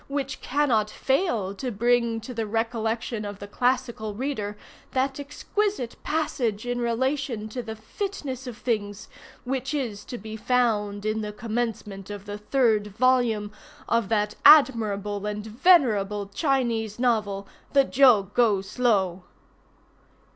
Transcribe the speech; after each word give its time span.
which 0.07 0.41
cannot 0.41 0.89
fail 0.89 1.53
to 1.53 1.69
bring 1.69 2.19
to 2.19 2.33
the 2.33 2.47
recollection 2.47 3.23
of 3.23 3.37
the 3.37 3.45
classical 3.47 4.15
reader 4.15 4.57
that 4.93 5.19
exquisite 5.19 5.95
passage 6.01 6.65
in 6.65 6.79
relation 6.81 7.47
to 7.47 7.61
the 7.61 7.75
fitness 7.75 8.47
of 8.47 8.57
things, 8.57 9.07
which 9.43 9.75
is 9.75 10.03
to 10.03 10.17
be 10.17 10.35
found 10.35 11.05
in 11.05 11.21
the 11.21 11.31
commencement 11.31 12.09
of 12.09 12.25
the 12.25 12.39
third 12.39 12.87
volume 12.97 13.51
of 13.87 14.09
that 14.09 14.33
admirable 14.43 15.27
and 15.27 15.45
venerable 15.45 16.25
Chinese 16.29 16.97
novel 16.97 17.47
the 17.73 17.83
Jo 17.83 18.23
Go 18.33 18.61
Slow. 18.61 19.25